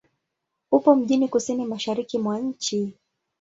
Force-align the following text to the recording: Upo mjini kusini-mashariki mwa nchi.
Upo 0.71 0.95
mjini 0.95 1.27
kusini-mashariki 1.27 2.17
mwa 2.19 2.39
nchi. 2.39 2.93